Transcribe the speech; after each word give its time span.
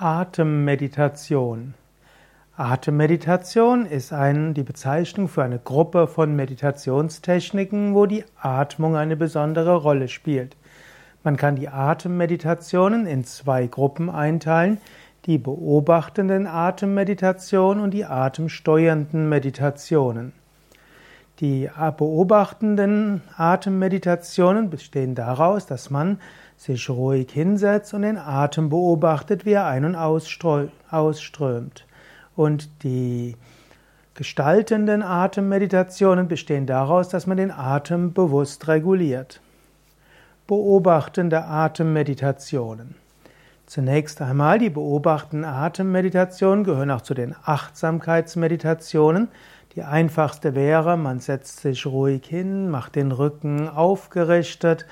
Atemmeditation. 0.00 1.74
Atemmeditation 2.56 3.84
ist 3.84 4.12
ein, 4.12 4.54
die 4.54 4.62
Bezeichnung 4.62 5.26
für 5.26 5.42
eine 5.42 5.58
Gruppe 5.58 6.06
von 6.06 6.36
Meditationstechniken, 6.36 7.96
wo 7.96 8.06
die 8.06 8.22
Atmung 8.40 8.94
eine 8.94 9.16
besondere 9.16 9.74
Rolle 9.74 10.06
spielt. 10.06 10.56
Man 11.24 11.36
kann 11.36 11.56
die 11.56 11.68
Atemmeditationen 11.68 13.06
in 13.08 13.24
zwei 13.24 13.66
Gruppen 13.66 14.08
einteilen, 14.08 14.78
die 15.26 15.36
beobachtenden 15.36 16.46
Atemmeditation 16.46 17.80
und 17.80 17.90
die 17.90 18.04
atemsteuernden 18.04 19.28
Meditationen. 19.28 20.32
Die 21.40 21.70
beobachtenden 21.96 23.22
Atemmeditationen 23.36 24.70
bestehen 24.70 25.14
daraus, 25.14 25.66
dass 25.66 25.88
man 25.88 26.20
sich 26.56 26.90
ruhig 26.90 27.30
hinsetzt 27.30 27.94
und 27.94 28.02
den 28.02 28.18
Atem 28.18 28.70
beobachtet, 28.70 29.44
wie 29.44 29.52
er 29.52 29.66
ein- 29.66 29.84
und 29.84 29.94
ausströmt. 29.94 31.86
Und 32.34 32.82
die 32.82 33.36
gestaltenden 34.14 35.04
Atemmeditationen 35.04 36.26
bestehen 36.26 36.66
daraus, 36.66 37.08
dass 37.08 37.28
man 37.28 37.36
den 37.36 37.52
Atem 37.52 38.12
bewusst 38.12 38.66
reguliert. 38.66 39.40
Beobachtende 40.48 41.44
Atemmeditationen. 41.44 42.96
Zunächst 43.68 44.22
einmal 44.22 44.58
die 44.58 44.70
beobachtenden 44.70 45.44
Atemmeditationen 45.44 46.64
gehören 46.64 46.90
auch 46.90 47.02
zu 47.02 47.12
den 47.12 47.34
Achtsamkeitsmeditationen. 47.44 49.28
Die 49.76 49.82
einfachste 49.82 50.54
wäre, 50.54 50.96
man 50.96 51.20
setzt 51.20 51.60
sich 51.60 51.84
ruhig 51.84 52.24
hin, 52.24 52.70
macht 52.70 52.96
den 52.96 53.12
Rücken 53.12 53.68
aufgerichtet 53.68 54.86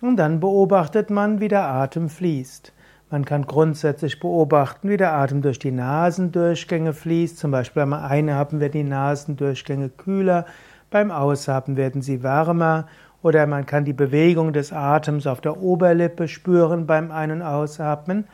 und 0.00 0.16
dann 0.16 0.40
beobachtet 0.40 1.10
man, 1.10 1.40
wie 1.40 1.48
der 1.48 1.68
Atem 1.68 2.08
fließt. 2.08 2.72
Man 3.10 3.26
kann 3.26 3.46
grundsätzlich 3.46 4.18
beobachten, 4.20 4.88
wie 4.88 4.96
der 4.96 5.12
Atem 5.12 5.42
durch 5.42 5.58
die 5.58 5.70
Nasendurchgänge 5.70 6.94
fließt. 6.94 7.36
Zum 7.36 7.50
Beispiel 7.50 7.82
beim 7.82 7.92
Einatmen 7.92 8.58
werden 8.58 8.72
die 8.72 8.84
Nasendurchgänge 8.84 9.90
kühler, 9.90 10.46
beim 10.88 11.10
Ausatmen 11.10 11.76
werden 11.76 12.00
sie 12.00 12.22
wärmer. 12.22 12.86
Oder 13.24 13.46
man 13.46 13.64
kann 13.64 13.86
die 13.86 13.94
Bewegung 13.94 14.52
des 14.52 14.70
Atems 14.70 15.26
auf 15.26 15.40
der 15.40 15.56
Oberlippe 15.56 16.28
spüren 16.28 16.86
beim 16.86 17.10
Ein- 17.10 17.30
und 17.30 17.40
Ausatmen. 17.40 18.26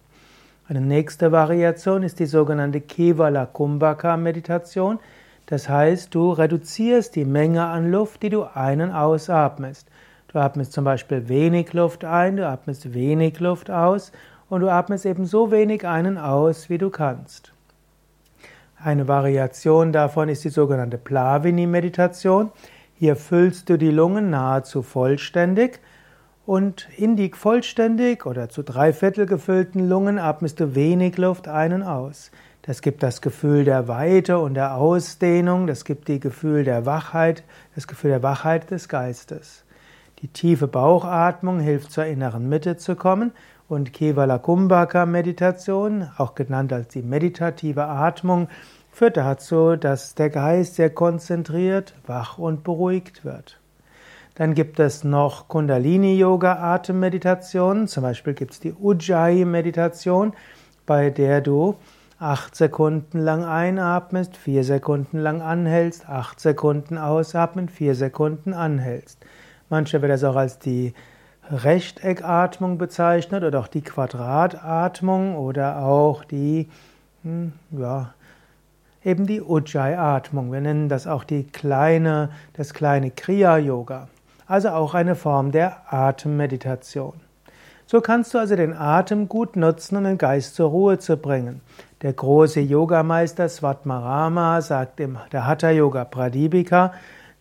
Eine 0.67 0.81
nächste 0.81 1.31
Variation 1.31 2.03
ist 2.03 2.19
die 2.19 2.25
sogenannte 2.25 2.81
Kevala 2.81 3.45
Kumbhaka 3.45 4.15
Meditation. 4.15 4.99
Das 5.45 5.67
heißt, 5.67 6.13
du 6.13 6.31
reduzierst 6.31 7.15
die 7.15 7.25
Menge 7.25 7.65
an 7.65 7.91
Luft, 7.91 8.23
die 8.23 8.29
du 8.29 8.43
ein- 8.43 8.81
und 8.81 8.91
ausatmest. 8.91 9.87
Du 10.31 10.39
atmest 10.39 10.71
zum 10.71 10.85
Beispiel 10.85 11.27
wenig 11.27 11.73
Luft 11.73 12.05
ein, 12.05 12.37
du 12.37 12.47
atmest 12.47 12.93
wenig 12.93 13.39
Luft 13.41 13.69
aus 13.69 14.13
und 14.49 14.61
du 14.61 14.71
atmest 14.71 15.05
eben 15.05 15.25
so 15.25 15.51
wenig 15.51 15.85
ein 15.85 16.05
und 16.05 16.17
aus, 16.17 16.69
wie 16.69 16.77
du 16.77 16.89
kannst. 16.89 17.51
Eine 18.81 19.07
Variation 19.09 19.91
davon 19.91 20.29
ist 20.29 20.45
die 20.45 20.49
sogenannte 20.49 20.97
Plavini-Meditation. 20.97 22.51
Hier 22.95 23.17
füllst 23.17 23.69
du 23.69 23.77
die 23.77 23.91
Lungen 23.91 24.29
nahezu 24.29 24.83
vollständig 24.83 25.79
und 26.45 26.87
in 26.97 27.17
die 27.17 27.29
vollständig 27.31 28.25
oder 28.25 28.47
zu 28.47 28.63
drei 28.63 28.93
Viertel 28.93 29.25
gefüllten 29.25 29.89
Lungen 29.89 30.17
atmest 30.17 30.61
du 30.61 30.75
wenig 30.75 31.17
Luft 31.17 31.49
ein 31.49 31.73
und 31.73 31.83
aus. 31.83 32.31
Das 32.61 32.81
gibt 32.81 33.03
das 33.03 33.21
Gefühl 33.21 33.65
der 33.65 33.89
Weite 33.89 34.39
und 34.39 34.53
der 34.53 34.75
Ausdehnung, 34.75 35.67
das 35.67 35.83
gibt 35.83 36.07
das 36.07 36.21
Gefühl 36.21 36.63
der 36.63 36.85
Wachheit, 36.85 37.43
das 37.75 37.87
Gefühl 37.87 38.11
der 38.11 38.23
Wachheit 38.23 38.71
des 38.71 38.87
Geistes. 38.87 39.65
Die 40.21 40.27
tiefe 40.27 40.67
Bauchatmung 40.67 41.59
hilft 41.59 41.91
zur 41.91 42.05
inneren 42.05 42.47
Mitte 42.47 42.77
zu 42.77 42.95
kommen 42.95 43.31
und 43.67 43.91
Kevala 43.91 44.37
Kumbhaka 44.37 45.07
Meditation, 45.07 46.07
auch 46.17 46.35
genannt 46.35 46.71
als 46.73 46.89
die 46.89 47.01
meditative 47.01 47.85
Atmung, 47.85 48.47
führt 48.91 49.17
dazu, 49.17 49.77
dass 49.77 50.13
der 50.13 50.29
Geist 50.29 50.75
sehr 50.75 50.91
konzentriert, 50.91 51.95
wach 52.05 52.37
und 52.37 52.63
beruhigt 52.63 53.25
wird. 53.25 53.59
Dann 54.35 54.53
gibt 54.53 54.79
es 54.79 55.03
noch 55.03 55.47
Kundalini-Yoga-Atemmeditationen. 55.47 57.87
Zum 57.87 58.03
Beispiel 58.03 58.33
gibt 58.33 58.51
es 58.51 58.59
die 58.59 58.73
Ujjayi-Meditation, 58.73 60.33
bei 60.85 61.09
der 61.09 61.41
du 61.41 61.77
acht 62.19 62.55
Sekunden 62.55 63.17
lang 63.17 63.43
einatmest, 63.43 64.37
vier 64.37 64.63
Sekunden 64.63 65.17
lang 65.17 65.41
anhältst, 65.41 66.07
acht 66.07 66.39
Sekunden 66.39 66.99
ausatmen, 66.99 67.69
vier 67.69 67.95
Sekunden 67.95 68.53
anhältst. 68.53 69.17
Manche 69.71 69.99
wird 70.03 70.11
das 70.11 70.23
auch 70.23 70.35
als 70.35 70.59
die 70.59 70.93
Rechteckatmung 71.49 72.77
bezeichnet 72.77 73.43
oder 73.43 73.59
auch 73.59 73.67
die 73.67 73.81
Quadratatmung 73.81 75.35
oder 75.35 75.79
auch 75.79 76.23
die, 76.23 76.69
hm, 77.23 77.53
ja, 77.71 78.13
eben 79.03 79.25
die 79.25 79.41
Ujjayi-Atmung. 79.41 80.51
Wir 80.51 80.61
nennen 80.61 80.87
das 80.87 81.07
auch 81.07 81.23
die 81.23 81.45
kleine, 81.45 82.29
das 82.53 82.75
kleine 82.75 83.09
Kriya-Yoga 83.09 84.07
also 84.51 84.67
auch 84.71 84.95
eine 84.95 85.15
Form 85.15 85.53
der 85.53 85.93
Atemmeditation. 85.93 87.13
So 87.87 88.01
kannst 88.01 88.33
du 88.33 88.37
also 88.37 88.57
den 88.57 88.73
Atem 88.73 89.29
gut 89.29 89.55
nutzen, 89.55 89.95
um 89.95 90.03
den 90.03 90.17
Geist 90.17 90.55
zur 90.55 90.69
Ruhe 90.69 90.99
zu 90.99 91.15
bringen. 91.15 91.61
Der 92.01 92.11
große 92.11 92.59
Yogameister 92.59 93.47
Svatmarama 93.47 94.61
sagt 94.61 94.99
im 94.99 95.17
der 95.31 95.47
Hatha 95.47 95.69
Yoga 95.69 96.03
Pradipika, 96.03 96.91